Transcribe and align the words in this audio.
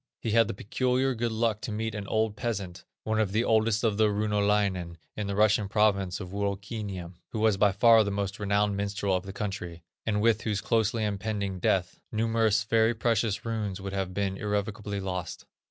He 0.19 0.31
had 0.31 0.47
the 0.47 0.55
peculiar 0.55 1.13
good 1.13 1.31
luck 1.31 1.61
to 1.61 1.71
meet 1.71 1.93
an 1.93 2.07
old 2.07 2.35
peasant, 2.35 2.85
one 3.03 3.19
of 3.19 3.33
the 3.33 3.43
oldest 3.43 3.83
of 3.83 3.97
the 3.97 4.07
runolainen 4.09 4.97
in 5.15 5.27
the 5.27 5.35
Russian 5.35 5.69
province 5.69 6.19
of 6.19 6.29
Wuokiniem, 6.31 7.17
who 7.33 7.39
was 7.39 7.55
by 7.57 7.71
far 7.71 8.03
the 8.03 8.09
most 8.09 8.39
renowned 8.39 8.75
minstrel 8.75 9.15
of 9.15 9.27
the 9.27 9.31
country, 9.31 9.83
and 10.07 10.19
with 10.19 10.41
whose 10.41 10.59
closely 10.59 11.05
impending 11.05 11.59
death, 11.59 11.99
numerous 12.11 12.63
very 12.63 12.95
precious 12.95 13.45
runes 13.45 13.79
would 13.79 13.93
have 13.93 14.11
been 14.11 14.37
irrevocably 14.37 14.99
lost. 14.99 15.45